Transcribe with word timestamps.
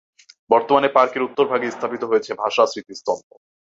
বর্তমানে 0.49 0.89
পার্কের 0.95 1.25
উত্তর 1.27 1.45
ভাগে 1.51 1.67
স্থাপিত 1.71 2.01
হয়েছে 2.03 2.31
ভাষা 2.41 2.63
স্মৃতিস্তম্ভ। 2.65 3.27